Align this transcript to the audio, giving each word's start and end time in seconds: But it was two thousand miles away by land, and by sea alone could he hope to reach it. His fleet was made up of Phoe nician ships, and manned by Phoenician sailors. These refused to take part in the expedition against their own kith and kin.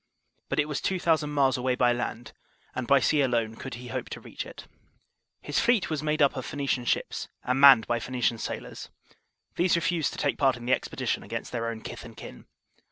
But 0.49 0.59
it 0.59 0.67
was 0.67 0.81
two 0.81 0.99
thousand 0.99 1.29
miles 1.29 1.57
away 1.59 1.75
by 1.75 1.93
land, 1.93 2.31
and 2.73 2.87
by 2.87 2.99
sea 2.99 3.21
alone 3.21 3.53
could 3.55 3.75
he 3.75 3.89
hope 3.89 4.09
to 4.09 4.19
reach 4.19 4.47
it. 4.47 4.65
His 5.43 5.59
fleet 5.59 5.91
was 5.91 6.01
made 6.01 6.23
up 6.23 6.35
of 6.35 6.43
Phoe 6.43 6.57
nician 6.57 6.87
ships, 6.87 7.27
and 7.43 7.61
manned 7.61 7.85
by 7.85 7.99
Phoenician 7.99 8.39
sailors. 8.39 8.89
These 9.57 9.75
refused 9.75 10.11
to 10.13 10.17
take 10.17 10.39
part 10.39 10.57
in 10.57 10.65
the 10.65 10.73
expedition 10.73 11.21
against 11.21 11.51
their 11.51 11.67
own 11.67 11.81
kith 11.81 12.03
and 12.03 12.17
kin. 12.17 12.47